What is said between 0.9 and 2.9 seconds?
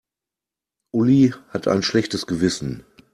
Uli hat ein schlechtes Gewissen.